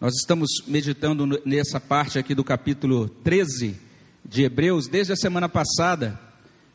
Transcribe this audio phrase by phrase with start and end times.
[0.00, 3.76] Nós estamos meditando nessa parte aqui do capítulo 13
[4.24, 6.18] de Hebreus desde a semana passada.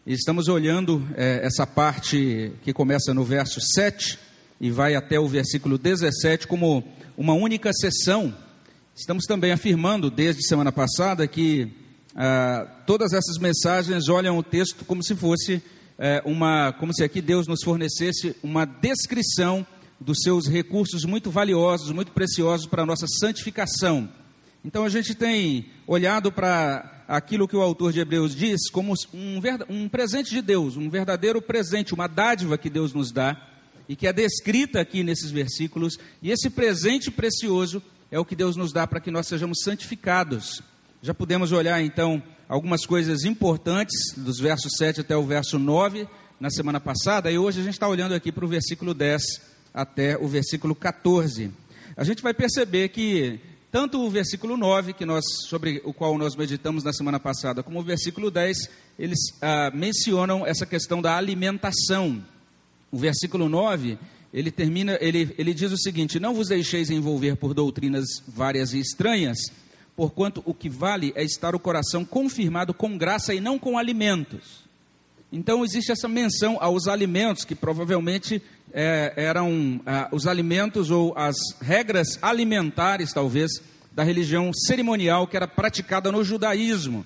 [0.08, 4.18] E estamos olhando é, essa parte que começa no verso 7
[4.60, 6.84] e vai até o versículo 17 como
[7.18, 8.34] uma única sessão.
[8.96, 11.72] Estamos também afirmando desde semana passada que
[12.16, 15.62] ah, todas essas mensagens olham o texto como se fosse
[15.98, 19.68] é, uma, como se aqui Deus nos fornecesse uma descrição
[20.00, 24.10] dos seus recursos muito valiosos, muito preciosos para a nossa santificação.
[24.64, 29.42] Então a gente tem olhado para aquilo que o autor de Hebreus diz como um,
[29.70, 33.50] um presente de Deus, um verdadeiro presente, uma dádiva que Deus nos dá
[33.88, 35.98] e que é descrita aqui nesses versículos.
[36.22, 37.82] E esse presente precioso
[38.12, 40.62] é o que Deus nos dá para que nós sejamos santificados.
[41.02, 46.08] Já pudemos olhar então algumas coisas importantes, dos versos 7 até o verso 9,
[46.40, 49.22] na semana passada, e hoje a gente está olhando aqui para o versículo 10
[49.82, 51.52] até o versículo 14.
[51.96, 53.40] A gente vai perceber que
[53.72, 57.80] tanto o versículo 9, que nós, sobre o qual nós meditamos na semana passada, como
[57.80, 58.58] o versículo 10,
[58.98, 62.24] eles ah, mencionam essa questão da alimentação.
[62.92, 64.00] O versículo 9,
[64.34, 68.80] ele termina, ele, ele diz o seguinte: Não vos deixeis envolver por doutrinas várias e
[68.80, 69.38] estranhas,
[69.96, 74.69] porquanto o que vale é estar o coração confirmado com graça e não com alimentos.
[75.32, 78.42] Então existe essa menção aos alimentos, que provavelmente
[78.74, 83.52] é, eram ah, os alimentos ou as regras alimentares, talvez,
[83.92, 87.06] da religião cerimonial que era praticada no judaísmo.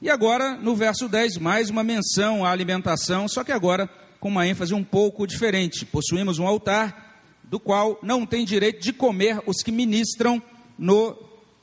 [0.00, 3.88] E agora, no verso 10, mais uma menção à alimentação, só que agora
[4.20, 5.84] com uma ênfase um pouco diferente.
[5.84, 10.42] Possuímos um altar do qual não tem direito de comer os que ministram
[10.78, 11.14] no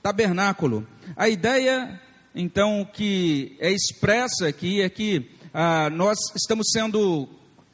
[0.03, 0.85] tabernáculo.
[1.15, 1.99] A ideia,
[2.35, 7.27] então, que é expressa aqui é que ah, nós estamos sendo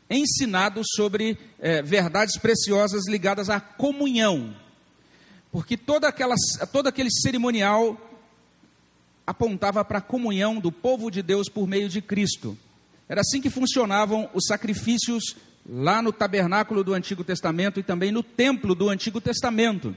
[0.10, 4.56] ensinados sobre eh, verdades preciosas ligadas à comunhão,
[5.52, 6.36] porque toda aquela,
[6.72, 8.00] todo aquele cerimonial
[9.26, 12.58] apontava para a comunhão do povo de Deus por meio de Cristo.
[13.10, 15.36] Era assim que funcionavam os sacrifícios
[15.70, 19.96] lá no tabernáculo do Antigo Testamento e também no templo do Antigo Testamento.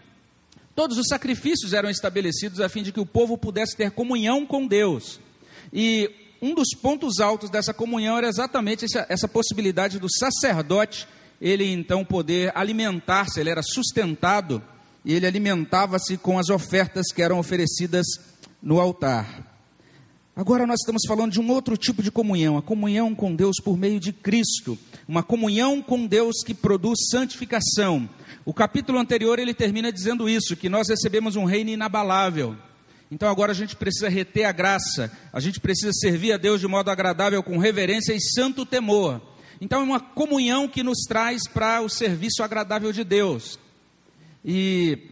[0.74, 4.66] Todos os sacrifícios eram estabelecidos a fim de que o povo pudesse ter comunhão com
[4.66, 5.20] Deus.
[5.72, 6.10] E
[6.42, 11.06] um dos pontos altos dessa comunhão era exatamente essa, essa possibilidade do sacerdote,
[11.40, 14.62] ele então poder alimentar-se, ele era sustentado
[15.04, 18.06] e ele alimentava-se com as ofertas que eram oferecidas
[18.62, 19.46] no altar.
[20.34, 23.76] Agora nós estamos falando de um outro tipo de comunhão, a comunhão com Deus por
[23.76, 28.08] meio de Cristo, uma comunhão com Deus que produz santificação.
[28.44, 32.56] O capítulo anterior ele termina dizendo isso, que nós recebemos um reino inabalável.
[33.10, 36.69] Então agora a gente precisa reter a graça, a gente precisa servir a Deus de
[36.69, 39.21] modo agradável, com reverência e santo temor.
[39.60, 43.59] Então é uma comunhão que nos traz para o serviço agradável de Deus.
[44.44, 45.10] E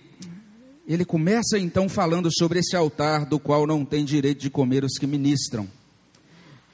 [0.87, 4.97] ele começa então falando sobre esse altar do qual não tem direito de comer os
[4.98, 5.69] que ministram.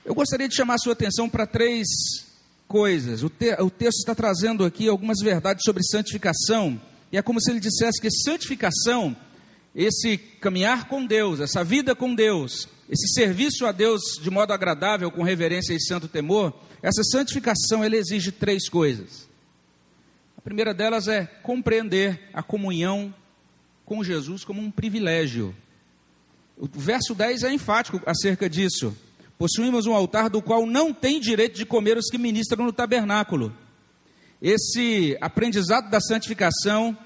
[0.05, 1.87] Eu gostaria de chamar a sua atenção para três
[2.69, 3.23] coisas.
[3.23, 6.81] O, te, o texto está trazendo aqui algumas verdades sobre santificação,
[7.11, 9.17] e é como se ele dissesse que santificação,
[9.75, 15.11] esse caminhar com Deus, essa vida com Deus, esse serviço a Deus de modo agradável,
[15.11, 19.29] com reverência e santo temor, essa santificação ele exige três coisas.
[20.37, 23.13] A primeira delas é compreender a comunhão
[23.84, 25.55] com Jesus como um privilégio.
[26.57, 28.97] O verso 10 é enfático acerca disso.
[29.37, 33.57] Possuímos um altar do qual não tem direito de comer os que ministram no tabernáculo.
[34.41, 36.97] Esse aprendizado da santificação,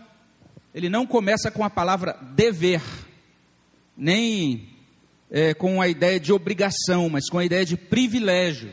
[0.75, 2.83] ele não começa com a palavra dever,
[3.97, 4.69] nem
[5.31, 8.71] é, com a ideia de obrigação, mas com a ideia de privilégio.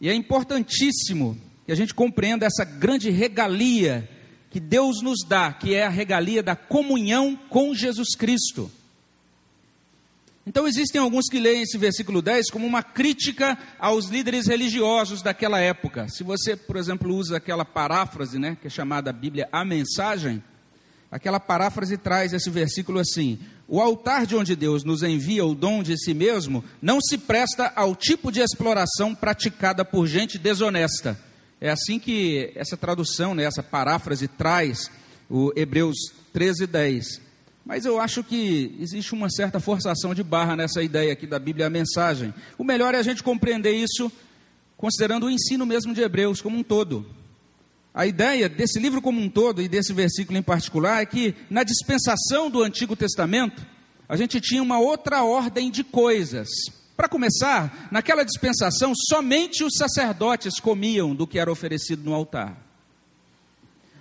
[0.00, 4.08] E é importantíssimo que a gente compreenda essa grande regalia
[4.50, 8.70] que Deus nos dá, que é a regalia da comunhão com Jesus Cristo.
[10.44, 15.60] Então existem alguns que leem esse versículo 10 como uma crítica aos líderes religiosos daquela
[15.60, 16.08] época.
[16.08, 20.42] Se você, por exemplo, usa aquela paráfrase, né, que é chamada Bíblia a mensagem,
[21.10, 23.38] aquela paráfrase traz esse versículo assim:
[23.68, 27.72] O altar de onde Deus nos envia o dom de si mesmo não se presta
[27.76, 31.18] ao tipo de exploração praticada por gente desonesta.
[31.60, 34.90] É assim que essa tradução, né, essa paráfrase traz
[35.30, 35.96] o Hebreus
[36.32, 37.31] 13, 10.
[37.64, 41.66] Mas eu acho que existe uma certa forçação de barra nessa ideia aqui da Bíblia,
[41.66, 42.34] a mensagem.
[42.58, 44.10] O melhor é a gente compreender isso
[44.76, 47.06] considerando o ensino mesmo de Hebreus como um todo.
[47.94, 51.62] A ideia desse livro como um todo e desse versículo em particular é que na
[51.62, 53.64] dispensação do Antigo Testamento,
[54.08, 56.48] a gente tinha uma outra ordem de coisas.
[56.96, 62.56] Para começar, naquela dispensação, somente os sacerdotes comiam do que era oferecido no altar.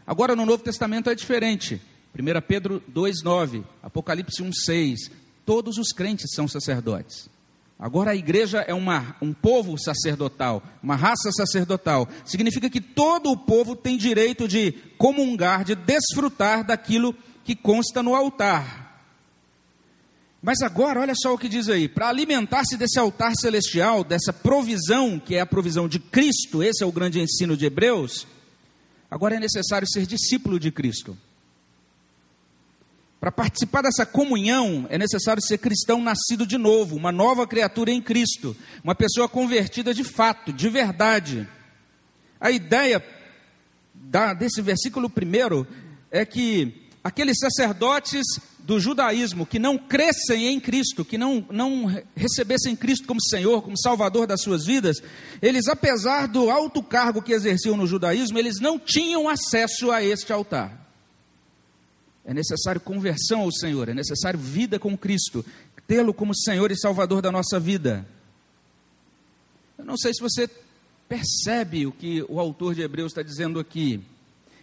[0.06, 1.82] Agora, no Novo Testamento é diferente.
[2.18, 5.12] 1 Pedro 2,9, Apocalipse 1,6.
[5.46, 7.30] Todos os crentes são sacerdotes.
[7.80, 12.08] Agora a igreja é uma, um povo sacerdotal, uma raça sacerdotal.
[12.24, 18.14] Significa que todo o povo tem direito de comungar, de desfrutar daquilo que consta no
[18.14, 18.82] altar.
[20.44, 25.20] Mas agora, olha só o que diz aí: para alimentar-se desse altar celestial, dessa provisão,
[25.20, 28.28] que é a provisão de Cristo, esse é o grande ensino de Hebreus,
[29.10, 31.18] agora é necessário ser discípulo de Cristo.
[33.22, 38.02] Para participar dessa comunhão, é necessário ser cristão nascido de novo, uma nova criatura em
[38.02, 41.48] Cristo, uma pessoa convertida de fato, de verdade.
[42.40, 43.06] A ideia
[43.94, 45.68] da, desse versículo primeiro
[46.10, 48.24] é que aqueles sacerdotes
[48.58, 51.86] do judaísmo que não crescem em Cristo, que não, não
[52.16, 54.98] recebessem Cristo como Senhor, como Salvador das suas vidas,
[55.44, 60.34] eles, apesar do alto cargo que exerciam no judaísmo, eles não tinham acesso a este
[60.34, 60.81] altar.
[62.24, 65.44] É necessário conversão ao Senhor, é necessário vida com Cristo,
[65.88, 68.06] tê-lo como Senhor e Salvador da nossa vida.
[69.78, 70.50] Eu não sei se você
[71.10, 74.00] percebe o que o autor de Hebreus está dizendo aqui.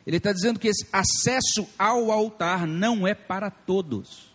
[0.06, 4.28] Ele está dizendo que esse acesso ao altar não é para todos.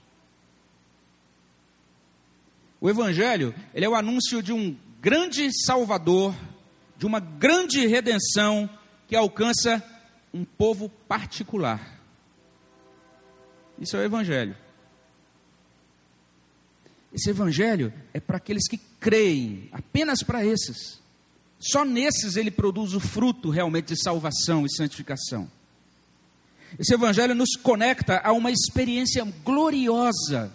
[2.80, 6.36] O Evangelho, ele é o anúncio de um grande Salvador,
[6.98, 8.70] de uma grande redenção
[9.08, 9.82] que alcança
[10.34, 12.03] um povo particular.
[13.80, 14.56] Isso é o Evangelho.
[17.14, 21.00] Esse Evangelho é para aqueles que creem, apenas para esses.
[21.60, 25.50] Só nesses ele produz o fruto realmente de salvação e santificação.
[26.78, 30.52] Esse Evangelho nos conecta a uma experiência gloriosa.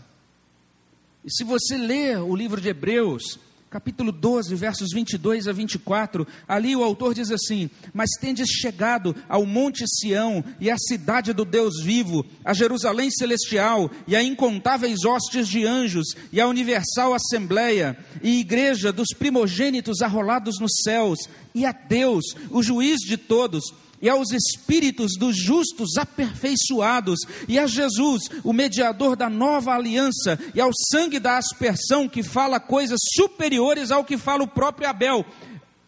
[1.24, 3.38] E se você ler o livro de Hebreus,
[3.70, 9.44] capítulo 12, versos 22 a 24, ali o autor diz assim: Mas tendes chegado ao
[9.44, 15.46] Monte Sião e à cidade do Deus vivo, a Jerusalém celestial e a incontáveis hostes
[15.46, 21.18] de anjos e a universal assembleia e igreja dos primogênitos arrolados nos céus
[21.54, 23.64] e a Deus, o juiz de todos
[24.00, 30.60] e aos espíritos dos justos aperfeiçoados, e a Jesus, o mediador da nova aliança, e
[30.60, 35.24] ao sangue da aspersão que fala coisas superiores ao que fala o próprio Abel.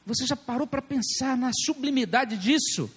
[0.04, 2.90] Você já parou para pensar na sublimidade disso?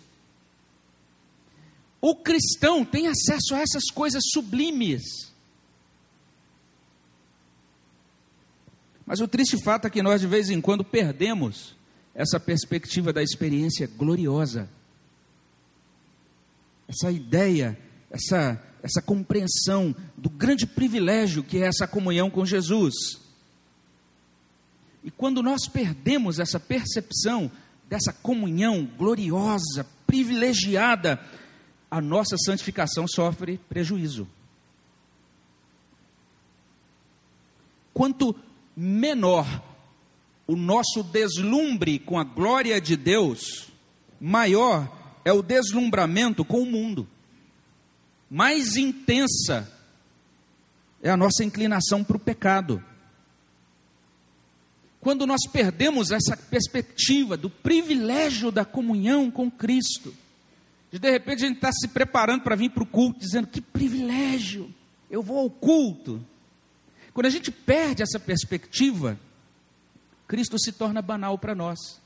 [2.02, 5.32] O cristão tem acesso a essas coisas sublimes.
[9.06, 11.76] Mas o triste fato é que nós de vez em quando perdemos
[12.16, 14.70] essa perspectiva da experiência gloriosa
[16.88, 17.78] essa ideia,
[18.10, 22.94] essa, essa compreensão do grande privilégio que é essa comunhão com Jesus.
[25.04, 27.52] E quando nós perdemos essa percepção
[27.90, 31.20] dessa comunhão gloriosa, privilegiada,
[31.92, 34.28] a nossa santificação sofre prejuízo.
[37.94, 38.36] Quanto
[38.76, 39.46] menor
[40.48, 43.68] o nosso deslumbre com a glória de Deus,
[44.20, 47.08] maior é o deslumbramento com o mundo.
[48.30, 49.72] Mais intensa
[51.02, 52.84] é a nossa inclinação para o pecado.
[55.00, 60.16] Quando nós perdemos essa perspectiva do privilégio da comunhão com Cristo,
[60.92, 64.74] de repente a gente está se preparando para vir para o culto, dizendo: que privilégio,
[65.10, 66.24] eu vou ao culto.
[67.14, 69.20] Quando a gente perde essa perspectiva,
[70.28, 72.02] Cristo se torna banal para nós.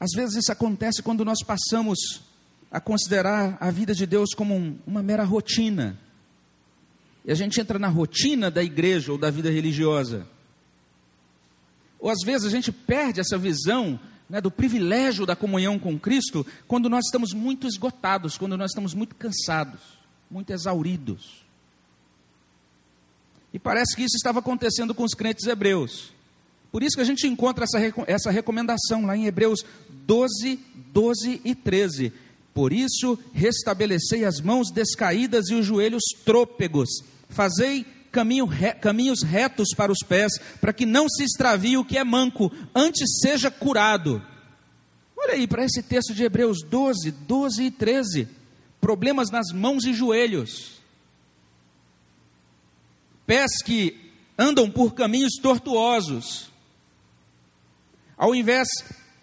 [0.00, 2.22] Às vezes isso acontece quando nós passamos
[2.70, 5.98] a considerar a vida de Deus como um, uma mera rotina.
[7.22, 10.26] E a gente entra na rotina da igreja ou da vida religiosa.
[11.98, 16.46] Ou às vezes a gente perde essa visão né, do privilégio da comunhão com Cristo
[16.66, 19.80] quando nós estamos muito esgotados, quando nós estamos muito cansados,
[20.30, 21.44] muito exauridos.
[23.52, 26.12] E parece que isso estava acontecendo com os crentes hebreus.
[26.70, 29.64] Por isso que a gente encontra essa, essa recomendação lá em Hebreus
[30.06, 30.58] 12,
[30.92, 32.12] 12 e 13.
[32.52, 36.88] Por isso, restabelecei as mãos descaídas e os joelhos trôpegos.
[37.28, 41.96] Fazei caminho re, caminhos retos para os pés, para que não se extravie o que
[41.96, 44.22] é manco, antes seja curado.
[45.16, 48.28] Olha aí para esse texto de Hebreus 12, 12 e 13.
[48.80, 50.80] Problemas nas mãos e joelhos.
[53.26, 56.50] Pés que andam por caminhos tortuosos
[58.20, 58.68] ao invés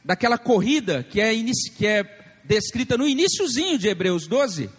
[0.07, 1.33] daquela corrida que é,
[1.75, 4.69] que é descrita no iníciozinho de Hebreus 12,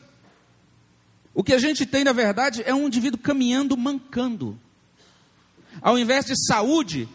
[1.35, 4.59] o que a gente tem, na verdade, é um indivíduo caminhando mancando.
[5.83, 7.07] Ao invés de saúde,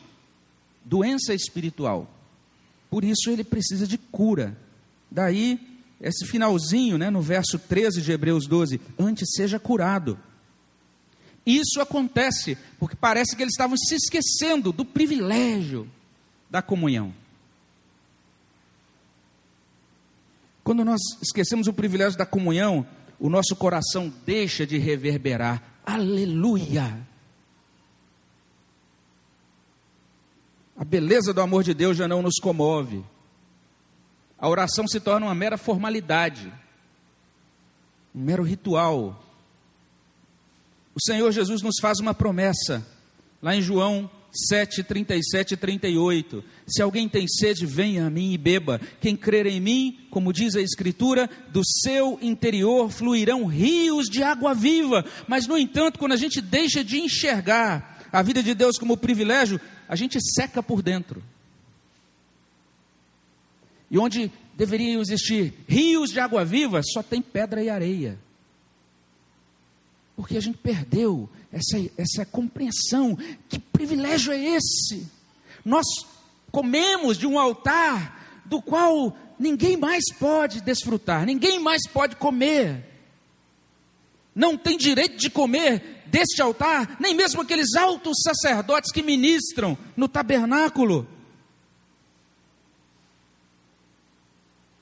[0.86, 2.08] doença espiritual.
[2.88, 4.55] Por isso ele precisa de cura.
[5.10, 5.60] daí
[6.00, 10.20] esse finalzinho, né, no verso 13 de Hebreus 12: antes seja curado.
[11.43, 15.89] Isso acontece porque parece que eles estavam se esquecendo do privilégio
[16.48, 17.23] da comunhão.
[20.63, 22.86] Quando nós esquecemos o privilégio da comunhão,
[23.20, 25.62] o nosso coração deixa de reverberar.
[25.86, 27.05] Aleluia!
[30.75, 33.03] A beleza do amor de Deus já não nos comove.
[34.39, 36.51] A oração se torna uma mera formalidade,
[38.13, 39.24] um mero ritual.
[40.96, 42.86] O Senhor Jesus nos faz uma promessa,
[43.41, 46.44] lá em João 7, 37 e 38.
[46.66, 48.82] Se alguém tem sede, venha a mim e beba.
[49.00, 54.54] Quem crer em mim, como diz a Escritura, do seu interior fluirão rios de água
[54.54, 55.06] viva.
[55.28, 59.62] Mas, no entanto, quando a gente deixa de enxergar a vida de Deus como privilégio,
[59.88, 61.24] a gente seca por dentro.
[63.90, 68.18] E onde deveriam existir rios de água viva, só tem pedra e areia.
[70.16, 73.16] Porque a gente perdeu essa, essa compreensão.
[73.48, 75.08] Que privilégio é esse?
[75.64, 75.86] Nós
[76.52, 82.84] comemos de um altar do qual ninguém mais pode desfrutar, ninguém mais pode comer.
[84.36, 90.08] Não tem direito de comer deste altar, nem mesmo aqueles altos sacerdotes que ministram no
[90.08, 91.08] tabernáculo.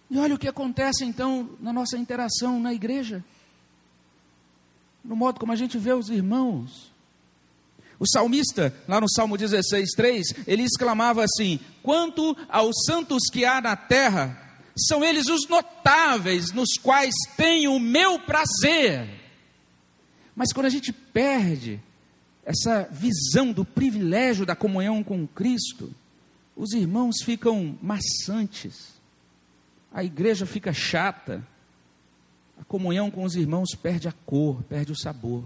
[0.09, 3.23] E olha o que acontece então na nossa interação na igreja
[5.03, 6.91] no modo como a gente vê os irmãos.
[7.99, 13.61] O salmista, lá no Salmo 16, 3, ele exclamava assim: Quanto aos santos que há
[13.61, 19.07] na terra, são eles os notáveis, nos quais tenho o meu prazer.
[20.35, 21.79] Mas quando a gente perde
[22.43, 25.93] essa visão do privilégio da comunhão com Cristo,
[26.55, 28.93] os irmãos ficam maçantes,
[29.93, 31.45] a igreja fica chata,
[32.61, 35.43] a comunhão com os irmãos perde a cor, perde o sabor.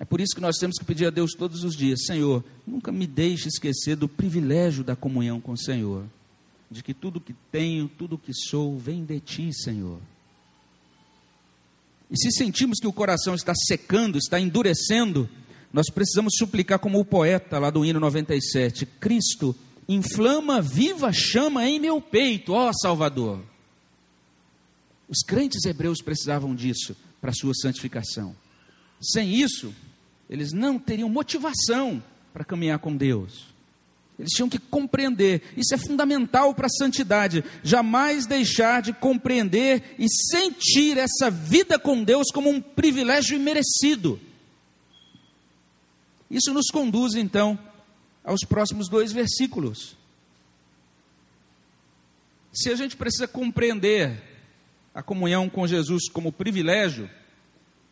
[0.00, 2.90] É por isso que nós temos que pedir a Deus todos os dias: Senhor, nunca
[2.90, 6.04] me deixe esquecer do privilégio da comunhão com o Senhor,
[6.70, 10.00] de que tudo que tenho, tudo que sou, vem de Ti, Senhor.
[12.10, 15.28] E se sentimos que o coração está secando, está endurecendo,
[15.72, 19.54] nós precisamos suplicar, como o poeta lá do hino 97, Cristo,
[19.88, 23.53] inflama viva chama em meu peito, ó Salvador.
[25.08, 28.34] Os crentes hebreus precisavam disso para a sua santificação.
[29.00, 29.74] Sem isso,
[30.28, 33.54] eles não teriam motivação para caminhar com Deus.
[34.18, 40.06] Eles tinham que compreender, isso é fundamental para a santidade, jamais deixar de compreender e
[40.08, 44.20] sentir essa vida com Deus como um privilégio imerecido.
[46.30, 47.58] Isso nos conduz então
[48.22, 49.96] aos próximos dois versículos.
[52.52, 54.33] Se a gente precisa compreender
[54.94, 57.10] a comunhão com Jesus como privilégio,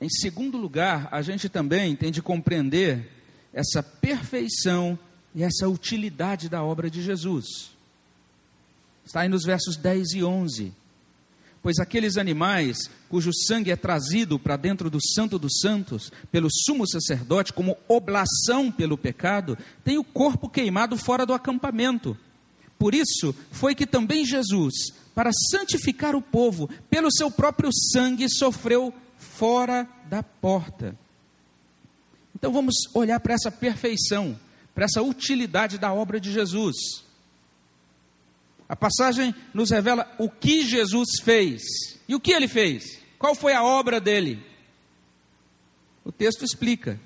[0.01, 3.11] em segundo lugar, a gente também tem de compreender
[3.53, 4.99] essa perfeição
[5.35, 7.73] e essa utilidade da obra de Jesus.
[9.05, 10.73] Está aí nos versos 10 e 11.
[11.63, 16.85] Pois aqueles animais cujo sangue é trazido para dentro do Santo dos Santos pelo sumo
[16.89, 22.17] sacerdote como oblação pelo pecado, têm o corpo queimado fora do acampamento.
[22.77, 28.93] Por isso foi que também Jesus, para santificar o povo, pelo seu próprio sangue, sofreu
[29.17, 30.97] fora da porta.
[32.35, 34.39] Então vamos olhar para essa perfeição,
[34.75, 36.77] para essa utilidade da obra de Jesus.
[38.69, 41.63] A passagem nos revela o que Jesus fez.
[42.09, 42.99] E o que ele fez?
[43.19, 44.43] Qual foi a obra dele?
[46.05, 46.99] O texto explica.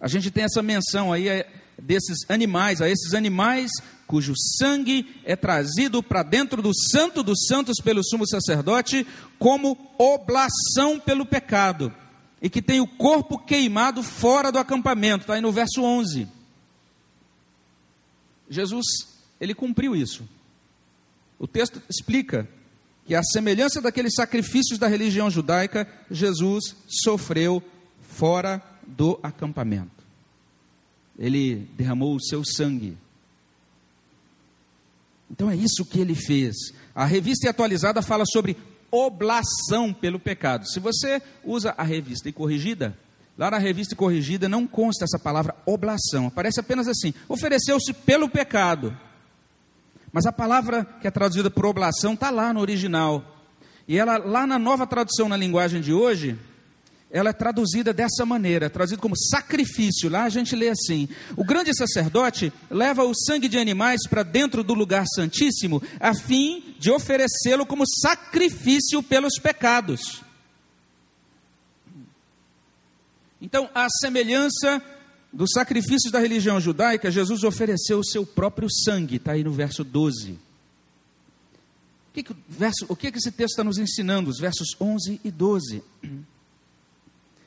[0.00, 1.46] A gente tem essa menção aí é,
[1.78, 3.70] desses animais, a esses animais
[4.10, 9.06] cujo sangue é trazido para dentro do santo dos santos pelo sumo sacerdote,
[9.38, 11.94] como oblação pelo pecado,
[12.42, 16.26] e que tem o corpo queimado fora do acampamento, está aí no verso 11.
[18.48, 18.84] Jesus,
[19.40, 20.28] ele cumpriu isso.
[21.38, 22.48] O texto explica
[23.06, 26.74] que, a semelhança daqueles sacrifícios da religião judaica, Jesus
[27.04, 27.62] sofreu
[28.02, 30.02] fora do acampamento.
[31.16, 32.98] Ele derramou o seu sangue
[35.30, 36.56] então é isso que ele fez.
[36.94, 38.56] A revista atualizada fala sobre
[38.90, 40.66] oblação pelo pecado.
[40.66, 42.96] Se você usa a revista e corrigida,
[43.38, 46.26] lá na revista e corrigida não consta essa palavra oblação.
[46.26, 48.96] Aparece apenas assim: ofereceu-se pelo pecado.
[50.12, 53.36] Mas a palavra que é traduzida por oblação está lá no original.
[53.86, 56.36] E ela, lá na nova tradução na linguagem de hoje,
[57.10, 60.08] ela é traduzida dessa maneira, traduzida como sacrifício.
[60.08, 64.62] Lá a gente lê assim: o grande sacerdote leva o sangue de animais para dentro
[64.62, 70.22] do lugar santíssimo, a fim de oferecê-lo como sacrifício pelos pecados.
[73.42, 74.82] Então, a semelhança
[75.32, 79.82] dos sacrifícios da religião judaica, Jesus ofereceu o seu próprio sangue, está aí no verso
[79.82, 80.32] 12.
[80.32, 84.30] O que, que, verso, o que, que esse texto está nos ensinando?
[84.30, 85.82] Os versos 11 e 12.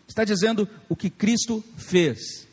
[0.07, 2.47] Está dizendo o que Cristo fez.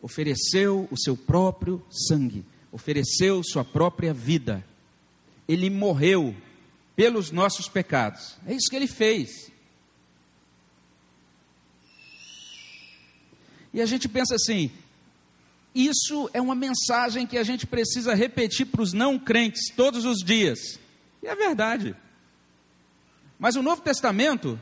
[0.00, 4.64] Ofereceu o seu próprio sangue, ofereceu sua própria vida.
[5.48, 6.34] Ele morreu
[6.94, 8.36] pelos nossos pecados.
[8.46, 9.50] É isso que ele fez.
[13.72, 14.70] E a gente pensa assim:
[15.74, 20.24] isso é uma mensagem que a gente precisa repetir para os não crentes todos os
[20.24, 20.80] dias.
[21.22, 21.94] E é verdade.
[23.38, 24.58] Mas o Novo Testamento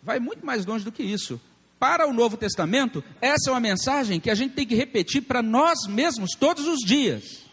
[0.00, 1.40] vai muito mais longe do que isso.
[1.78, 5.42] Para o Novo Testamento, essa é uma mensagem que a gente tem que repetir para
[5.42, 7.44] nós mesmos todos os dias.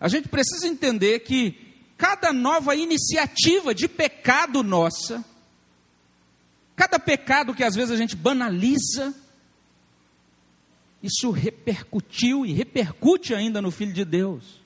[0.00, 5.24] A gente precisa entender que cada nova iniciativa de pecado nossa,
[6.74, 9.14] cada pecado que às vezes a gente banaliza,
[11.02, 14.60] isso repercutiu e repercute ainda no Filho de Deus.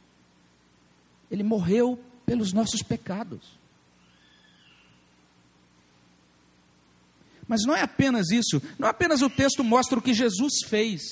[1.31, 3.62] Ele morreu pelos nossos pecados.
[7.53, 11.03] Mas não é apenas isso, não apenas o texto mostra o que Jesus fez.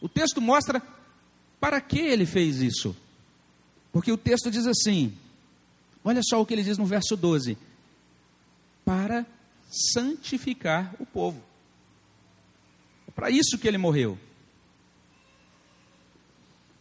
[0.00, 0.82] O texto mostra
[1.60, 2.96] para que ele fez isso.
[3.92, 5.14] Porque o texto diz assim:
[6.02, 7.58] olha só o que ele diz no verso 12:
[8.86, 9.26] para
[9.70, 11.42] santificar o povo.
[13.06, 14.18] É para isso que ele morreu.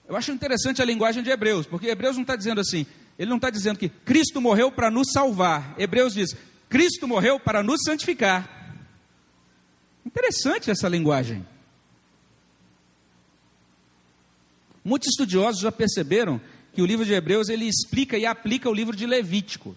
[0.08, 2.86] Eu acho interessante a linguagem de Hebreus, porque Hebreus não está dizendo assim,
[3.18, 5.76] ele não está dizendo que Cristo morreu para nos salvar.
[5.78, 6.34] Hebreus diz:
[6.70, 8.56] Cristo morreu para nos santificar.
[10.10, 11.46] Interessante essa linguagem.
[14.84, 16.42] Muitos estudiosos já perceberam
[16.74, 19.76] que o livro de Hebreus ele explica e aplica o livro de Levítico.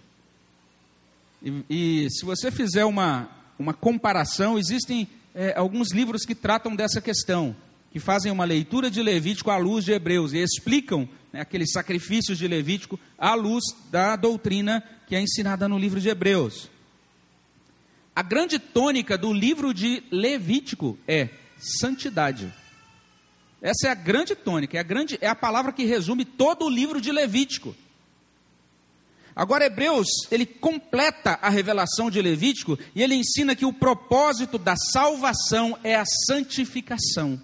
[1.42, 3.28] E, e se você fizer uma,
[3.58, 7.54] uma comparação, existem é, alguns livros que tratam dessa questão,
[7.92, 12.38] que fazem uma leitura de Levítico à luz de Hebreus e explicam né, aqueles sacrifícios
[12.38, 16.70] de Levítico à luz da doutrina que é ensinada no livro de Hebreus.
[18.14, 22.52] A grande tônica do livro de Levítico é santidade.
[23.60, 26.70] Essa é a grande tônica, é a, grande, é a palavra que resume todo o
[26.70, 27.74] livro de Levítico.
[29.34, 34.76] Agora, Hebreus, ele completa a revelação de Levítico e ele ensina que o propósito da
[34.76, 37.40] salvação é a santificação.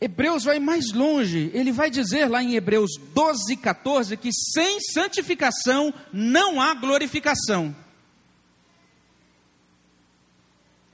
[0.00, 5.92] Hebreus vai mais longe, ele vai dizer lá em Hebreus 12, 14 que sem santificação
[6.12, 7.74] não há glorificação.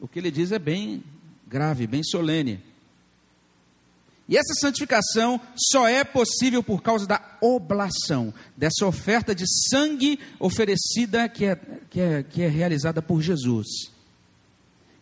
[0.01, 1.03] O que ele diz é bem
[1.47, 2.61] grave, bem solene.
[4.29, 11.29] E essa santificação só é possível por causa da oblação, dessa oferta de sangue oferecida
[11.29, 11.57] que é,
[11.89, 13.67] que é, que é realizada por Jesus.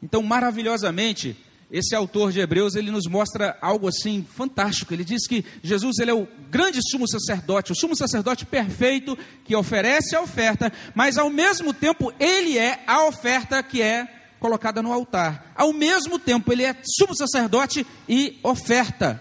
[0.02, 1.34] Então, maravilhosamente,
[1.72, 4.92] esse autor de Hebreus, ele nos mostra algo assim fantástico.
[4.92, 9.56] Ele diz que Jesus ele é o grande sumo sacerdote, o sumo sacerdote perfeito que
[9.56, 14.06] oferece a oferta, mas ao mesmo tempo ele é a oferta que é
[14.44, 15.54] colocada no altar.
[15.54, 19.18] Ao mesmo tempo, ele é sumo sacerdote e oferta.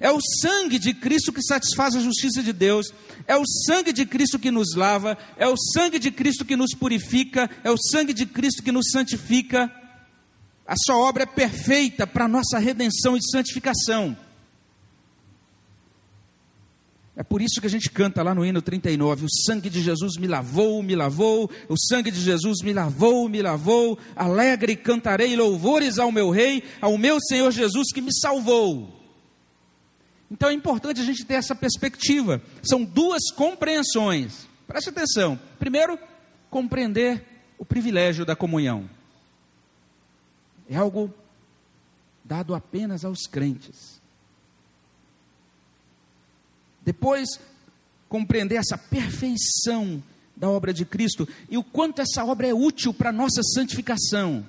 [0.00, 2.86] É o sangue de Cristo que satisfaz a justiça de Deus,
[3.26, 6.72] é o sangue de Cristo que nos lava, é o sangue de Cristo que nos
[6.72, 9.70] purifica, é o sangue de Cristo que nos santifica.
[10.66, 14.16] A sua obra é perfeita para a nossa redenção e santificação.
[17.16, 20.18] É por isso que a gente canta lá no hino 39: O sangue de Jesus
[20.18, 23.98] me lavou, me lavou, o sangue de Jesus me lavou, me lavou.
[24.14, 28.94] Alegre cantarei louvores ao meu Rei, ao meu Senhor Jesus que me salvou.
[30.30, 32.42] Então é importante a gente ter essa perspectiva.
[32.62, 34.46] São duas compreensões.
[34.66, 35.40] Preste atenção.
[35.58, 35.98] Primeiro,
[36.50, 37.24] compreender
[37.56, 38.90] o privilégio da comunhão.
[40.68, 41.14] É algo
[42.22, 44.02] dado apenas aos crentes.
[46.86, 47.28] Depois,
[48.08, 50.00] compreender essa perfeição
[50.36, 54.46] da obra de Cristo e o quanto essa obra é útil para a nossa santificação.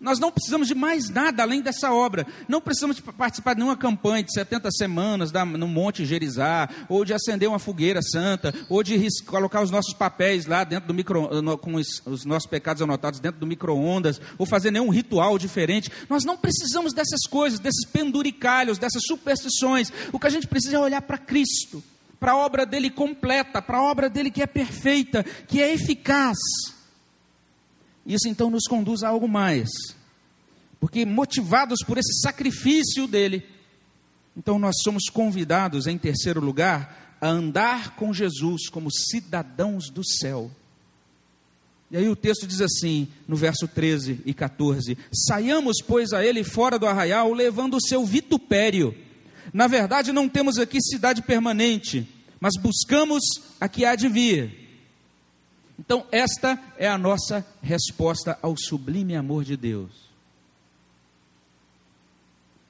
[0.00, 2.26] Nós não precisamos de mais nada além dessa obra.
[2.48, 7.04] Não precisamos de participar de nenhuma campanha de 70 semanas da, no Monte Gerizá, ou
[7.04, 11.42] de acender uma fogueira santa, ou de colocar os nossos papéis lá dentro do micro,
[11.42, 15.92] no, com os, os nossos pecados anotados dentro do micro-ondas, ou fazer nenhum ritual diferente.
[16.08, 19.92] Nós não precisamos dessas coisas, desses penduricalhos, dessas superstições.
[20.12, 21.84] O que a gente precisa é olhar para Cristo,
[22.18, 26.38] para a obra dele completa, para a obra dele que é perfeita, que é eficaz
[28.06, 29.68] Isso então nos conduz a algo mais.
[30.78, 33.44] Porque motivados por esse sacrifício dele,
[34.36, 40.50] então nós somos convidados, em terceiro lugar, a andar com Jesus como cidadãos do céu.
[41.90, 46.44] E aí o texto diz assim, no verso 13 e 14: Saiamos, pois, a ele
[46.44, 48.94] fora do arraial, levando o seu vitupério.
[49.52, 52.08] Na verdade, não temos aqui cidade permanente,
[52.38, 53.20] mas buscamos
[53.60, 54.59] a que há de vir.
[55.80, 59.90] Então, esta é a nossa resposta ao sublime amor de Deus.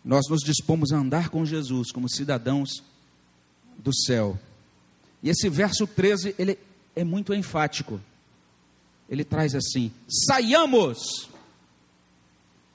[0.04, 2.84] Nós nos dispomos a andar com Jesus como cidadãos
[3.76, 4.38] do céu.
[5.24, 6.56] E esse verso 13, ele
[6.94, 8.00] é muito enfático.
[9.08, 9.90] Ele traz assim:
[10.28, 11.28] saiamos.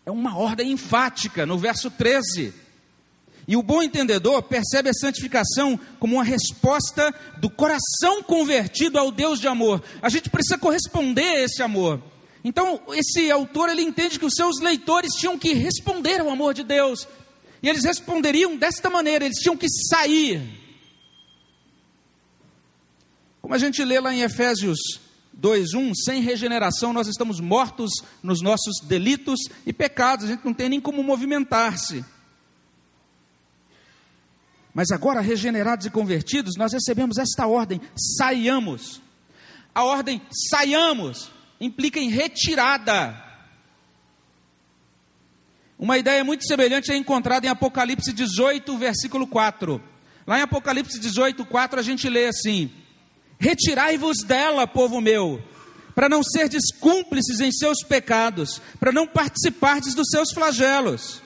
[0.06, 2.54] É uma ordem enfática no verso 13.
[3.48, 9.40] E o bom entendedor percebe a santificação como uma resposta do coração convertido ao Deus
[9.40, 9.84] de amor.
[10.02, 12.02] A gente precisa corresponder a esse amor.
[12.44, 16.64] Então, esse autor ele entende que os seus leitores tinham que responder ao amor de
[16.64, 17.08] Deus.
[17.62, 20.42] E eles responderiam desta maneira, eles tinham que sair.
[23.42, 24.80] Como a gente lê lá em Efésios
[25.40, 27.92] 2:1, sem regeneração nós estamos mortos
[28.24, 32.04] nos nossos delitos e pecados, a gente não tem nem como movimentar-se.
[34.76, 39.02] Mas agora, regenerados e convertidos, nós recebemos esta ordem: saiamos.
[39.74, 43.24] A ordem saiamos implica em retirada.
[45.80, 49.82] Uma ideia muito semelhante é encontrada em Apocalipse 18, versículo 4.
[50.28, 52.70] Lá em Apocalipse 18, 4, a gente lê assim:
[53.40, 55.42] Retirai-vos dela, povo meu,
[55.94, 61.25] para não serdes cúmplices em seus pecados, para não participardes dos seus flagelos.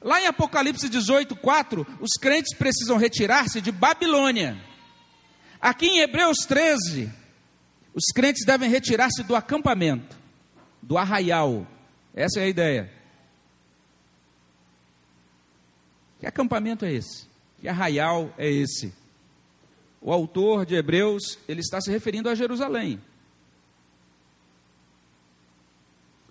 [0.00, 4.56] Lá em Apocalipse 18, 4, os crentes precisam retirar-se de Babilônia.
[5.60, 7.12] Aqui em Hebreus 13,
[7.94, 10.16] os crentes devem retirar-se do acampamento,
[10.80, 11.66] do arraial.
[12.14, 12.92] Essa é a ideia.
[16.20, 17.26] Que acampamento é esse?
[17.60, 18.92] Que arraial é esse?
[20.00, 23.00] O autor de Hebreus, ele está se referindo a Jerusalém.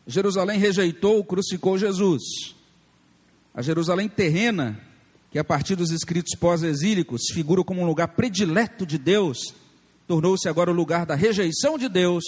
[0.06, 2.56] Jerusalém rejeitou, crucificou Jesus.
[3.57, 4.79] A Jerusalém terrena,
[5.31, 9.51] que a partir dos escritos pós-exílicos figura como um lugar predileto de Deus,
[10.07, 12.23] tornou-se agora o lugar da rejeição de Deus,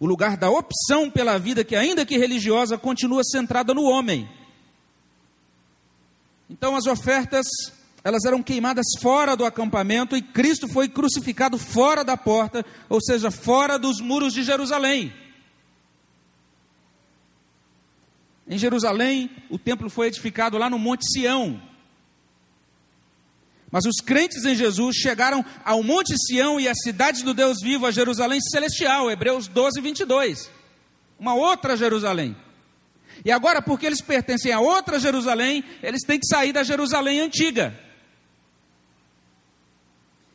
[0.00, 4.28] o lugar da opção pela vida que, ainda que religiosa, continua centrada no homem.
[6.50, 7.46] Então as ofertas,
[8.02, 13.30] elas eram queimadas fora do acampamento e Cristo foi crucificado fora da porta, ou seja,
[13.30, 15.12] fora dos muros de Jerusalém.
[18.48, 21.60] Em Jerusalém, o templo foi edificado lá no Monte Sião.
[23.70, 27.84] Mas os crentes em Jesus chegaram ao Monte Sião e à cidade do Deus vivo,
[27.84, 30.50] a Jerusalém celestial, Hebreus 12, 22.
[31.18, 32.34] Uma outra Jerusalém.
[33.22, 37.78] E agora, porque eles pertencem a outra Jerusalém, eles têm que sair da Jerusalém antiga.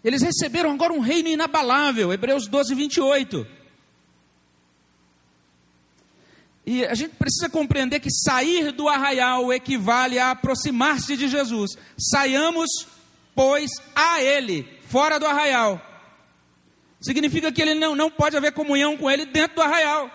[0.04, 3.48] Eles receberam agora um reino inabalável, Hebreus 12, 28.
[6.66, 11.72] E a gente precisa compreender que sair do arraial equivale a aproximar-se de Jesus.
[11.98, 12.88] Saiamos,
[13.36, 15.82] pois, a Ele, fora do arraial.
[17.02, 20.10] Significa que ele não, não pode haver comunhão com Ele dentro do arraial.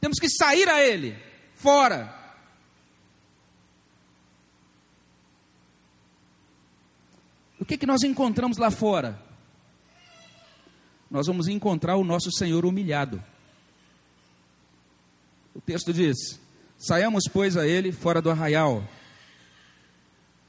[0.00, 1.16] Temos que sair a Ele,
[1.54, 2.14] fora.
[7.58, 9.18] O que, que nós encontramos lá fora?
[11.10, 13.24] Nós vamos encontrar o nosso Senhor humilhado.
[15.54, 16.40] O texto diz:
[16.76, 18.82] Saiamos, pois, a ele fora do arraial.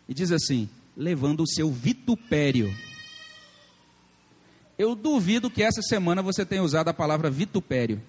[0.07, 2.73] E diz assim: levando o seu vitupério.
[4.77, 8.01] Eu duvido que essa semana você tenha usado a palavra vitupério.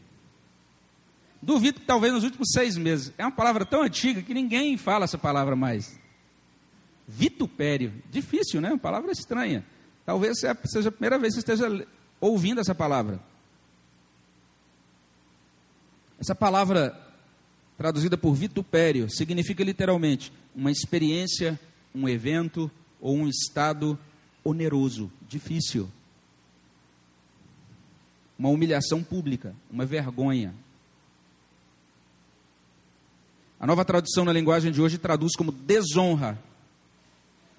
[1.41, 3.13] Duvido que talvez nos últimos seis meses.
[3.17, 5.99] É uma palavra tão antiga que ninguém fala essa palavra mais.
[7.07, 7.93] Vitupério.
[8.11, 8.71] Difícil, né?
[8.71, 9.65] Uma palavra estranha.
[10.05, 11.87] Talvez seja a primeira vez que você esteja
[12.21, 13.21] ouvindo essa palavra.
[16.19, 16.99] Essa palavra,
[17.77, 21.59] traduzida por vitupério, significa literalmente uma experiência,
[21.95, 23.99] um evento ou um estado
[24.43, 25.89] oneroso, difícil.
[28.39, 30.55] Uma humilhação pública, uma vergonha.
[33.59, 36.39] A nova tradução na linguagem de hoje traduz como desonra,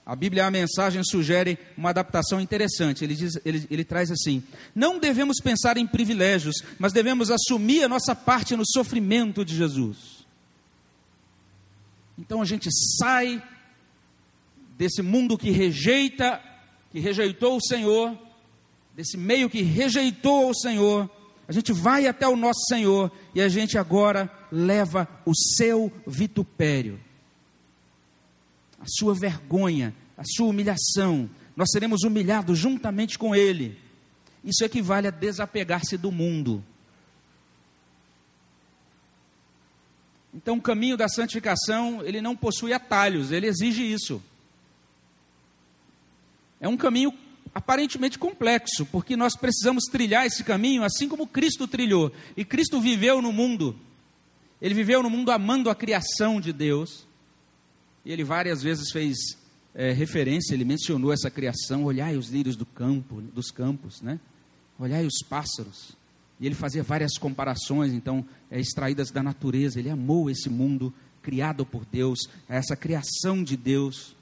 [0.07, 3.03] a Bíblia, a mensagem, sugere uma adaptação interessante.
[3.03, 4.41] Ele, diz, ele, ele traz assim:
[4.73, 10.25] Não devemos pensar em privilégios, mas devemos assumir a nossa parte no sofrimento de Jesus.
[12.17, 13.43] Então a gente sai
[14.77, 16.41] desse mundo que rejeita,
[16.89, 18.17] que rejeitou o Senhor,
[18.95, 21.09] desse meio que rejeitou o Senhor,
[21.49, 26.97] a gente vai até o nosso Senhor e a gente agora leva o seu vitupério,
[28.87, 31.29] a sua vergonha, a sua humilhação.
[31.55, 33.77] Nós seremos humilhados juntamente com Ele.
[34.43, 36.63] Isso equivale a desapegar-se do mundo.
[40.33, 44.21] Então, o caminho da santificação, ele não possui atalhos, ele exige isso.
[46.61, 47.11] É um caminho
[47.53, 52.11] aparentemente complexo, porque nós precisamos trilhar esse caminho assim como Cristo trilhou.
[52.35, 53.75] E Cristo viveu no mundo.
[54.61, 57.06] Ele viveu no mundo amando a criação de Deus.
[58.07, 59.17] E ele várias vezes fez
[59.75, 64.17] é, referência, ele mencionou essa criação, olhai os lírios do campo, dos campos, né?
[64.79, 65.91] Olhai os pássaros.
[66.39, 69.77] E ele fazia várias comparações, então, é, extraídas da natureza.
[69.77, 74.15] Ele amou esse mundo criado por Deus, essa criação de Deus.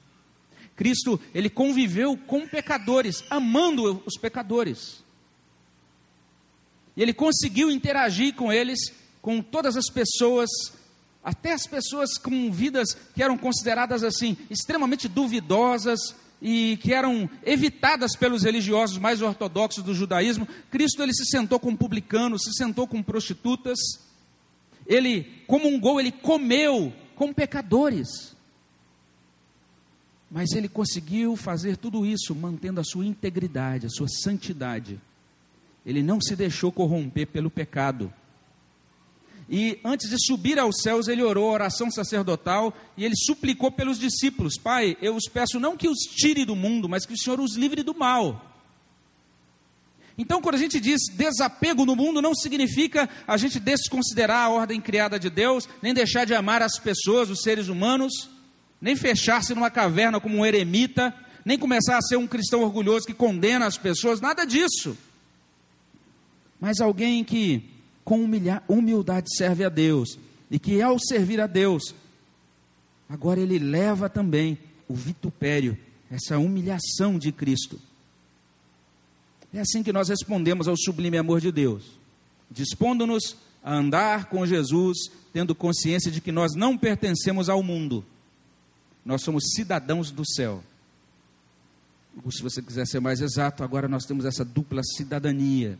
[0.74, 5.04] Cristo, ele conviveu com pecadores, amando os pecadores.
[6.96, 10.50] E ele conseguiu interagir com eles, com todas as pessoas,
[11.26, 18.14] até as pessoas com vidas que eram consideradas assim, extremamente duvidosas e que eram evitadas
[18.14, 20.46] pelos religiosos mais ortodoxos do judaísmo.
[20.70, 23.76] Cristo, ele se sentou com publicanos, se sentou com prostitutas,
[24.86, 28.36] ele comungou, ele comeu com pecadores.
[30.30, 35.00] Mas ele conseguiu fazer tudo isso mantendo a sua integridade, a sua santidade.
[35.84, 38.12] Ele não se deixou corromper pelo pecado.
[39.48, 43.98] E antes de subir aos céus, ele orou a oração sacerdotal e ele suplicou pelos
[43.98, 47.38] discípulos: Pai, eu os peço não que os tire do mundo, mas que o Senhor
[47.38, 48.52] os livre do mal.
[50.18, 54.80] Então, quando a gente diz desapego no mundo, não significa a gente desconsiderar a ordem
[54.80, 58.30] criada de Deus, nem deixar de amar as pessoas, os seres humanos
[58.80, 63.14] nem fechar-se numa caverna como um eremita, nem começar a ser um cristão orgulhoso que
[63.14, 64.96] condena as pessoas, nada disso.
[66.60, 67.68] Mas alguém que
[68.06, 68.24] com
[68.68, 70.18] humildade serve a Deus
[70.50, 71.94] e que ao servir a Deus,
[73.06, 74.56] agora ele leva também
[74.88, 75.76] o vitupério,
[76.10, 77.78] essa humilhação de Cristo.
[79.52, 81.84] É assim que nós respondemos ao sublime amor de Deus,
[82.50, 88.02] dispondo-nos a andar com Jesus, tendo consciência de que nós não pertencemos ao mundo
[89.06, 90.64] nós somos cidadãos do céu.
[92.28, 95.78] Se você quiser ser mais exato, agora nós temos essa dupla cidadania.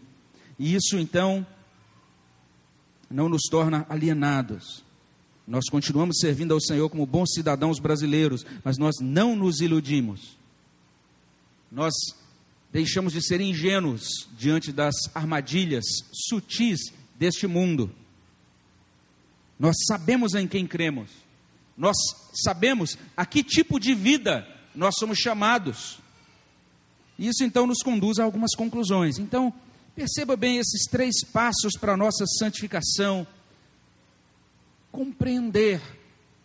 [0.56, 1.44] E isso então
[3.10, 4.84] não nos torna alienados.
[5.46, 10.36] Nós continuamos servindo ao Senhor como bons cidadãos brasileiros, mas nós não nos iludimos.
[11.70, 11.94] Nós
[12.72, 17.90] deixamos de ser ingênuos diante das armadilhas sutis deste mundo.
[19.58, 21.26] Nós sabemos em quem cremos
[21.76, 21.96] nós
[22.32, 25.98] sabemos a que tipo de vida nós somos chamados.
[27.18, 29.18] Isso então nos conduz a algumas conclusões.
[29.18, 29.52] Então,
[29.96, 33.26] perceba bem esses três passos para a nossa santificação.
[34.92, 35.80] Compreender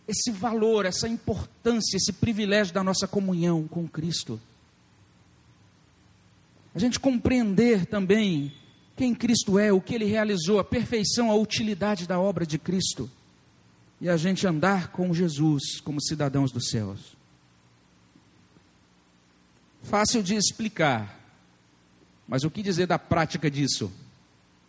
[0.08, 4.40] esse valor, essa importância, esse privilégio da nossa comunhão com Cristo.
[6.74, 8.54] A gente compreender também
[8.96, 13.10] quem Cristo é, o que ele realizou, a perfeição, a utilidade da obra de Cristo
[14.00, 17.18] e a gente andar com Jesus como cidadãos dos céus.
[19.84, 21.21] Fácil de explicar,
[22.32, 23.92] mas o que dizer da prática disso?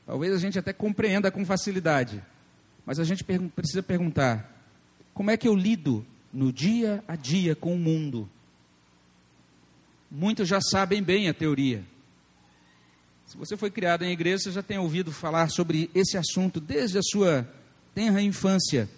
[0.05, 2.20] Talvez a gente até compreenda com facilidade,
[2.85, 4.53] mas a gente precisa perguntar:
[5.14, 8.29] como é que eu lido no dia a dia com o mundo?
[10.11, 11.85] Muitos já sabem bem a teoria.
[13.27, 16.98] Se você foi criado em igreja, você já tem ouvido falar sobre esse assunto desde
[16.98, 17.48] a sua
[17.94, 18.90] tenra infância.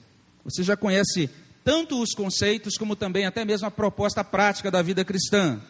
[0.42, 1.28] Você já conhece
[1.62, 5.60] tanto os conceitos como também até mesmo a proposta prática da vida cristã.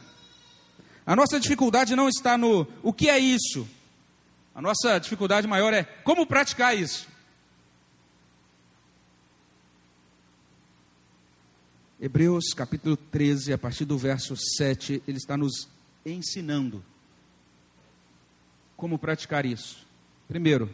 [1.07, 3.69] A nossa dificuldade não está no o que é isso.
[4.55, 7.09] A nossa dificuldade maior é como praticar isso.
[12.01, 15.69] Hebreus capítulo 13, a partir do verso 7, ele está nos
[16.05, 16.85] ensinando
[18.77, 19.87] como praticar isso.
[20.29, 20.71] Primeiro,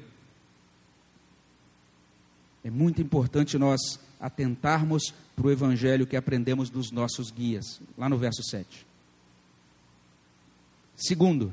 [2.64, 8.18] é muito importante nós atentarmos para o evangelho que aprendemos dos nossos guias, lá no
[8.18, 8.89] verso 7.
[11.00, 11.52] Segundo,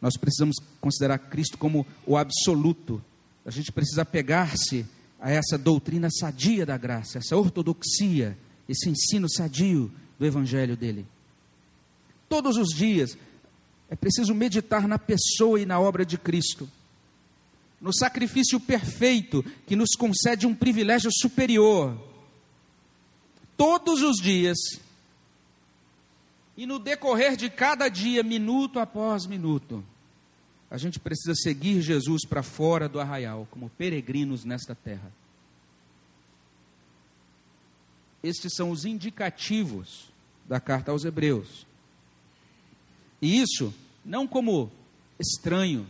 [0.00, 3.02] nós precisamos considerar Cristo como o absoluto.
[3.44, 4.86] A gente precisa pegar-se
[5.20, 8.36] a essa doutrina sadia da graça, essa ortodoxia,
[8.68, 11.06] esse ensino sadio do evangelho dele.
[12.28, 13.16] Todos os dias
[13.88, 16.68] é preciso meditar na pessoa e na obra de Cristo
[17.82, 22.00] no sacrifício perfeito que nos concede um privilégio superior.
[23.56, 24.56] Todos os dias,
[26.56, 29.84] e no decorrer de cada dia, minuto após minuto,
[30.70, 35.12] a gente precisa seguir Jesus para fora do arraial, como peregrinos nesta terra.
[38.22, 40.08] Estes são os indicativos
[40.46, 41.66] da carta aos Hebreus.
[43.20, 44.70] E isso não como
[45.18, 45.88] estranhos,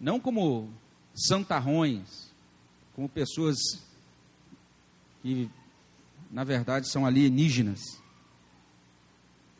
[0.00, 0.70] não como
[1.14, 2.28] santarrões,
[2.94, 3.56] como pessoas
[5.22, 5.48] que,
[6.30, 7.80] na verdade, são alienígenas.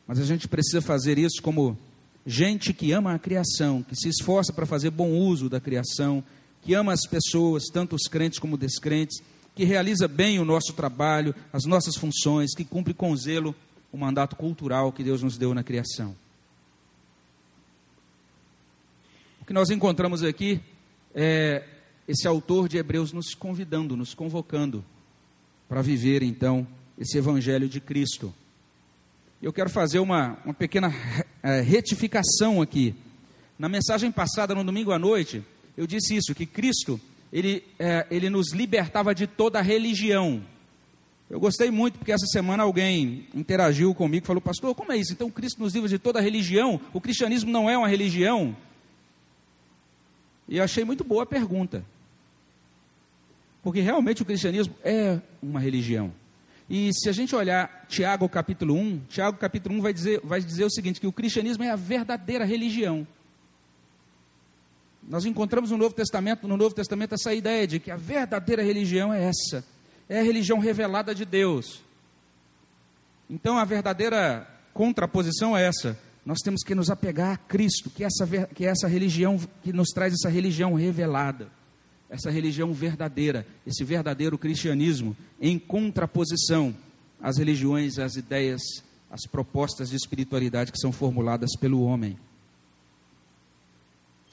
[0.09, 1.77] Mas a gente precisa fazer isso como
[2.25, 6.25] gente que ama a criação, que se esforça para fazer bom uso da criação,
[6.63, 9.23] que ama as pessoas, tanto os crentes como descrentes,
[9.55, 13.55] que realiza bem o nosso trabalho, as nossas funções, que cumpre com zelo
[13.93, 16.17] o mandato cultural que Deus nos deu na criação.
[19.43, 20.61] O que nós encontramos aqui
[21.15, 21.65] é
[22.07, 24.83] esse autor de Hebreus nos convidando, nos convocando
[25.69, 26.67] para viver então
[26.99, 28.33] esse evangelho de Cristo.
[29.41, 30.93] Eu quero fazer uma, uma pequena
[31.43, 32.95] é, retificação aqui.
[33.57, 35.45] Na mensagem passada, no domingo à noite,
[35.77, 37.01] eu disse isso: que Cristo
[37.33, 40.43] ele, é, ele nos libertava de toda religião.
[41.31, 45.13] Eu gostei muito porque essa semana alguém interagiu comigo e falou, pastor, como é isso?
[45.13, 46.81] Então Cristo nos livra de toda religião?
[46.93, 48.57] O cristianismo não é uma religião?
[50.49, 51.85] E eu achei muito boa a pergunta.
[53.63, 56.13] Porque realmente o cristianismo é uma religião.
[56.69, 60.65] E se a gente olhar Tiago capítulo 1, Tiago capítulo 1 vai dizer, vai dizer
[60.65, 63.07] o seguinte, que o cristianismo é a verdadeira religião.
[65.03, 69.15] Nós encontramos no Novo Testamento, no Novo Testamento essa ideia de que a verdadeira religião
[69.15, 69.65] é essa,
[70.07, 71.83] é a religião revelada de Deus.
[73.31, 75.99] Então a verdadeira contraposição é essa.
[76.25, 79.73] Nós temos que nos apegar a Cristo, que é essa, que é essa religião que
[79.73, 81.49] nos traz essa religião revelada,
[82.11, 86.75] essa religião verdadeira, esse verdadeiro cristianismo, em contraposição
[87.21, 88.63] às religiões, às ideias,
[89.11, 92.19] às propostas de espiritualidade que são formuladas pelo homem.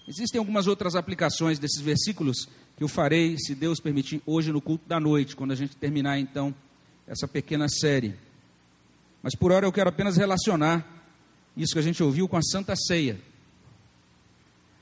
[0.08, 4.88] Existem algumas outras aplicações desses versículos que eu farei, se Deus permitir, hoje no culto
[4.88, 6.54] da noite, quando a gente terminar então
[7.08, 8.16] essa pequena série.
[9.24, 10.86] Mas por hora eu quero apenas relacionar
[11.58, 13.20] isso que a gente ouviu com a Santa Ceia.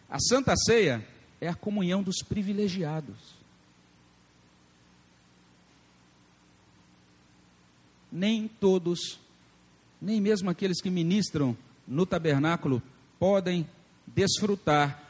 [0.10, 1.06] A Santa Ceia
[1.44, 3.18] é a comunhão dos privilegiados.
[8.10, 9.20] Nem todos,
[10.02, 12.82] nem mesmo aqueles que ministram no tabernáculo,
[13.20, 13.68] podem
[14.08, 15.04] desfrutar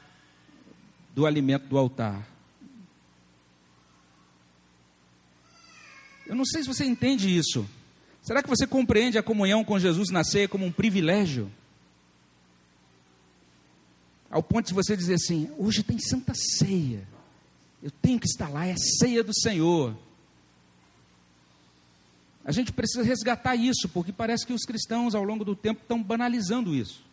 [1.14, 2.28] do alimento do altar.
[6.26, 7.68] Eu não sei se você entende isso.
[8.24, 11.52] Será que você compreende a comunhão com Jesus na ceia como um privilégio?
[14.34, 17.08] Ao ponto de você dizer assim: hoje tem santa ceia,
[17.84, 19.96] eu tenho que estar lá, é a ceia do Senhor.
[22.44, 26.02] A gente precisa resgatar isso, porque parece que os cristãos ao longo do tempo estão
[26.02, 27.04] banalizando isso.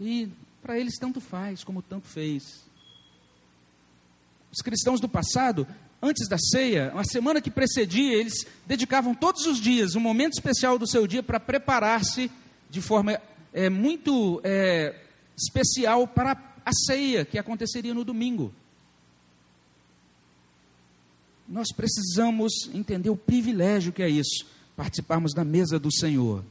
[0.00, 0.28] E
[0.62, 2.64] para eles, tanto faz como tanto fez.
[4.52, 5.66] Os cristãos do passado,
[6.00, 10.78] antes da ceia, uma semana que precedia, eles dedicavam todos os dias um momento especial
[10.78, 12.30] do seu dia para preparar-se
[12.70, 13.20] de forma
[13.56, 14.94] é, muito é,
[15.34, 18.52] especial para a ceia que aconteceria no domingo.
[21.48, 24.44] Nós precisamos entender o privilégio que é isso,
[24.76, 26.44] participarmos da mesa do Senhor.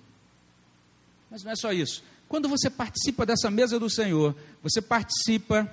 [1.29, 2.03] Mas não é só isso.
[2.27, 5.71] Quando você participa dessa mesa do Senhor, você participa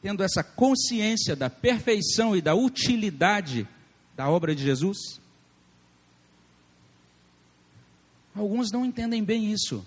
[0.00, 3.66] tendo essa consciência da perfeição e da utilidade
[4.14, 5.20] da obra de Jesus?
[8.34, 9.84] Alguns não entendem bem isso.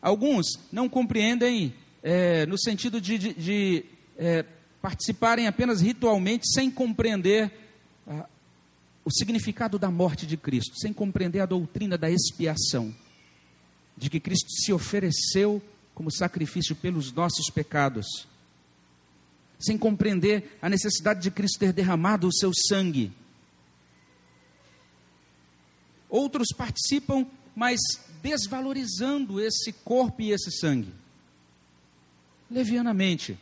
[0.00, 3.84] Alguns não compreendem é, no sentido de, de, de
[4.16, 4.44] é,
[4.80, 7.50] participarem apenas ritualmente, sem compreender
[9.04, 12.92] o significado da morte de Cristo, sem compreender a doutrina da expiação,
[13.96, 15.62] de que Cristo se ofereceu
[15.94, 18.26] como sacrifício pelos nossos pecados,
[19.60, 23.12] sem compreender a necessidade de Cristo ter derramado o seu sangue.
[26.08, 27.80] Outros participam, mas
[28.22, 30.92] desvalorizando esse corpo e esse sangue,
[32.50, 33.38] levianamente,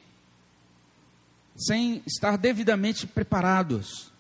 [1.57, 4.13] sem estar devidamente preparados.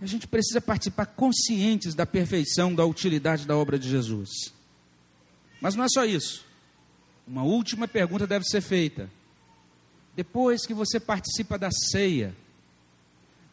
[0.00, 4.30] A gente precisa participar conscientes da perfeição, da utilidade da obra de Jesus.
[5.60, 6.44] Mas não é só isso.
[7.26, 9.10] Uma última pergunta deve ser feita.
[10.16, 12.34] Depois que você participa da ceia,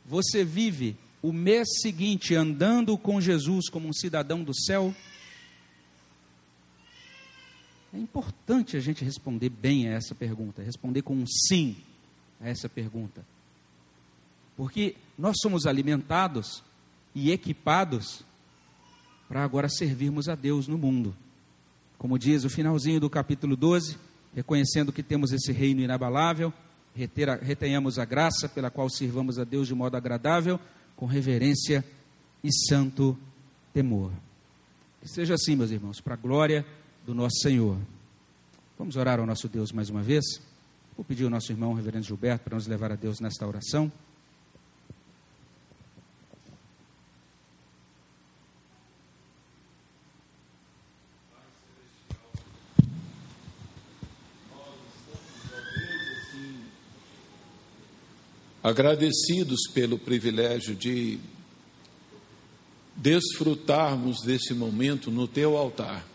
[0.05, 4.95] você vive o mês seguinte andando com Jesus como um cidadão do céu?
[7.93, 11.75] É importante a gente responder bem a essa pergunta, responder com um sim
[12.39, 13.25] a essa pergunta.
[14.55, 16.63] Porque nós somos alimentados
[17.13, 18.23] e equipados
[19.27, 21.13] para agora servirmos a Deus no mundo.
[21.97, 23.97] Como diz o finalzinho do capítulo 12,
[24.33, 26.53] reconhecendo que temos esse reino inabalável,
[27.41, 30.57] retenhamos a graça pela qual sirvamos a Deus de modo agradável,
[30.97, 31.85] com reverência
[32.43, 33.17] e santo
[33.73, 34.11] temor.
[34.99, 36.65] Que seja assim, meus irmãos, para a glória
[37.05, 37.77] do nosso Senhor.
[38.77, 40.25] Vamos orar ao nosso Deus mais uma vez?
[40.97, 43.89] Vou pedir ao nosso irmão, reverendo Gilberto, para nos levar a Deus nesta oração.
[58.67, 61.17] Agradecidos pelo privilégio de
[62.97, 66.05] desfrutarmos desse momento no teu altar,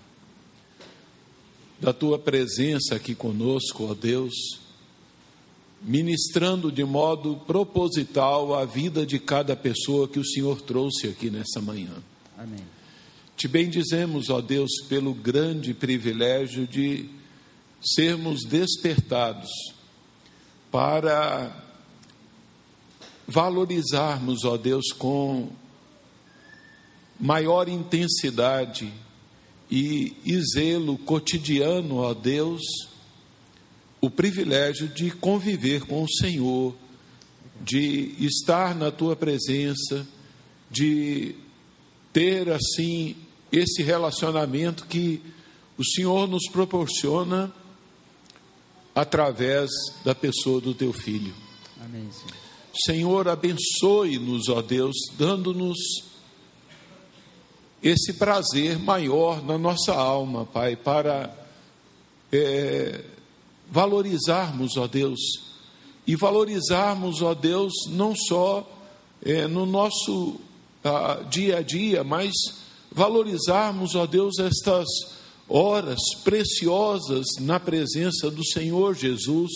[1.80, 4.34] da tua presença aqui conosco, ó Deus,
[5.80, 11.58] ministrando de modo proposital a vida de cada pessoa que o Senhor trouxe aqui nessa
[11.58, 12.02] manhã.
[12.36, 12.60] Amém.
[13.34, 17.08] Te bendizemos, ó Deus, pelo grande privilégio de
[17.80, 19.50] sermos despertados
[20.70, 21.71] para
[23.26, 25.50] valorizarmos, ó Deus, com
[27.18, 28.92] maior intensidade
[29.70, 30.14] e,
[30.54, 32.60] zelo cotidiano, ó Deus,
[34.00, 36.74] o privilégio de conviver com o Senhor,
[37.60, 40.06] de estar na tua presença,
[40.70, 41.36] de
[42.12, 43.16] ter assim
[43.50, 45.22] esse relacionamento que
[45.78, 47.52] o Senhor nos proporciona
[48.94, 49.70] através
[50.04, 51.34] da pessoa do teu filho.
[51.80, 52.41] Amém, Senhor.
[52.74, 55.78] Senhor, abençoe-nos, ó Deus, dando-nos
[57.82, 61.34] esse prazer maior na nossa alma, Pai, para
[62.32, 63.04] é,
[63.70, 65.20] valorizarmos, ó Deus,
[66.06, 68.66] e valorizarmos, ó Deus, não só
[69.22, 70.40] é, no nosso
[70.82, 72.32] ah, dia a dia, mas
[72.90, 74.86] valorizarmos, ó Deus, estas
[75.48, 79.50] horas preciosas na presença do Senhor Jesus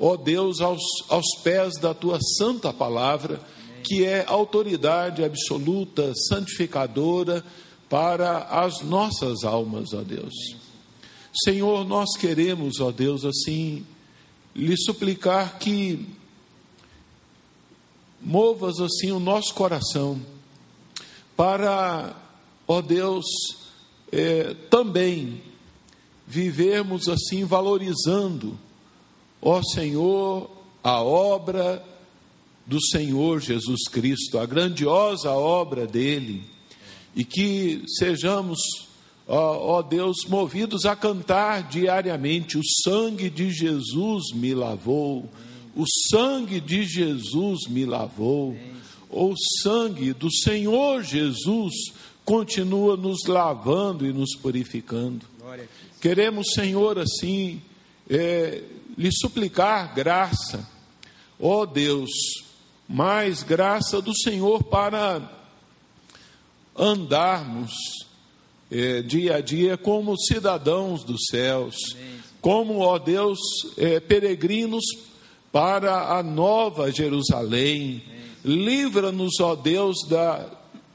[0.00, 3.38] ó Deus, aos, aos pés da tua santa palavra,
[3.84, 7.44] que é autoridade absoluta, santificadora
[7.88, 10.34] para as nossas almas, ó Deus.
[11.44, 13.84] Senhor, nós queremos, ó Deus, assim,
[14.56, 16.08] lhe suplicar que
[18.20, 20.20] movas assim o nosso coração
[21.36, 22.14] para,
[22.66, 23.24] ó Deus,
[24.12, 25.42] é, também
[26.26, 28.58] vivermos assim valorizando
[29.42, 30.50] Ó Senhor,
[30.82, 31.82] a obra
[32.66, 36.42] do Senhor Jesus Cristo, a grandiosa obra dele,
[37.16, 38.60] e que sejamos,
[39.26, 45.28] ó, ó, Deus, movidos a cantar diariamente: o sangue de Jesus me lavou,
[45.74, 48.56] o sangue de Jesus me lavou,
[49.10, 51.74] o sangue do Senhor Jesus
[52.24, 55.26] continua nos lavando e nos purificando.
[56.00, 57.60] Queremos, Senhor, assim,
[58.08, 58.62] é,
[59.00, 60.68] lhe suplicar graça,
[61.40, 62.10] ó oh Deus,
[62.86, 65.22] mais graça do Senhor para
[66.76, 67.72] andarmos
[68.70, 71.96] é, dia a dia como cidadãos dos céus,
[72.42, 73.38] como, ó Deus,
[73.78, 74.84] é, peregrinos
[75.50, 78.04] para a nova Jerusalém.
[78.44, 80.46] Livra-nos, ó Deus, da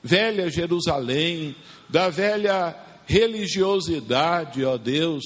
[0.04, 1.56] velha Jerusalém,
[1.90, 2.78] da velha
[3.08, 5.24] religiosidade, ó Deus,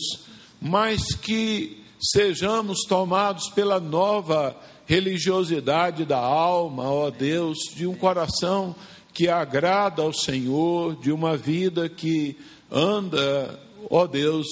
[0.61, 8.75] mas que sejamos tomados pela nova religiosidade da alma, ó Deus, de um coração
[9.13, 12.37] que agrada ao Senhor, de uma vida que
[12.71, 14.47] anda, ó Deus,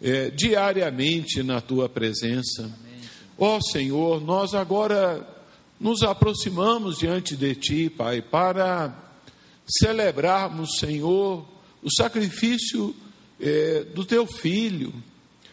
[0.00, 2.70] é, diariamente na tua presença.
[3.38, 5.26] Ó Senhor, nós agora
[5.80, 8.94] nos aproximamos diante de Ti, Pai, para
[9.66, 11.44] celebrarmos, Senhor,
[11.82, 12.94] o sacrifício
[13.40, 14.92] é, do Teu Filho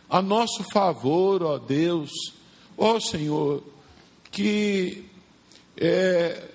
[0.09, 2.09] a nosso favor, ó Deus,
[2.77, 3.63] ó Senhor,
[4.31, 5.05] que
[5.77, 6.49] é,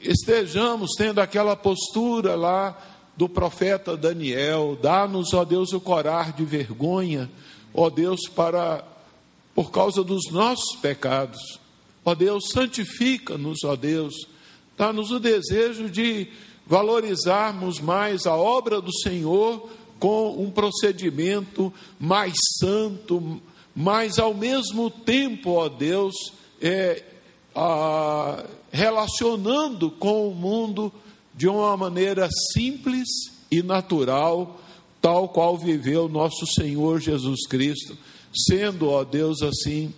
[0.00, 2.76] estejamos tendo aquela postura lá
[3.16, 7.30] do profeta Daniel, dá-nos, ó Deus, o corar de vergonha,
[7.72, 8.84] ó Deus, para
[9.54, 11.60] por causa dos nossos pecados.
[12.04, 14.26] Ó Deus, santifica-nos, ó Deus,
[14.76, 16.28] dá-nos o desejo de
[16.66, 19.68] valorizarmos mais a obra do Senhor
[20.04, 23.40] com um procedimento mais santo,
[23.74, 26.14] mas ao mesmo tempo, ó Deus,
[26.60, 27.02] é,
[27.56, 30.92] a, relacionando com o mundo
[31.32, 33.08] de uma maneira simples
[33.50, 34.60] e natural,
[35.00, 37.96] tal qual viveu nosso Senhor Jesus Cristo,
[38.46, 39.90] sendo, ó Deus, assim,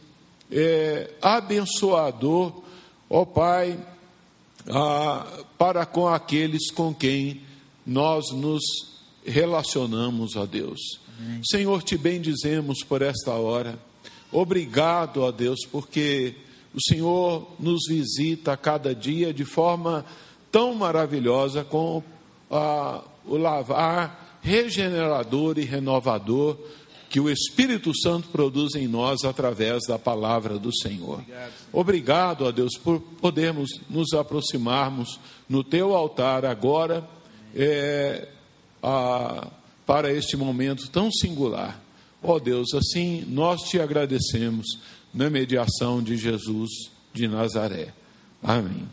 [0.52, 2.62] é, abençoador,
[3.10, 3.76] ó Pai,
[4.68, 5.26] a,
[5.58, 7.40] para com aqueles com quem
[7.84, 8.95] nós nos
[9.26, 10.80] relacionamos a Deus.
[11.18, 11.40] Amém.
[11.44, 13.78] Senhor, te bendizemos por esta hora.
[14.32, 16.34] Obrigado a Deus, porque
[16.74, 20.04] o Senhor nos visita a cada dia de forma
[20.50, 22.02] tão maravilhosa com
[22.48, 26.56] o lavar regenerador e renovador
[27.08, 31.20] que o Espírito Santo produz em nós através da palavra do Senhor.
[31.20, 35.18] Obrigado, Obrigado a Deus por podermos nos aproximarmos
[35.48, 37.08] no teu altar agora
[37.54, 38.28] é,
[38.82, 39.48] a,
[39.86, 41.80] para este momento tão singular.
[42.22, 44.66] Ó oh Deus, assim nós te agradecemos
[45.12, 47.92] na mediação de Jesus de Nazaré.
[48.42, 48.86] Amém.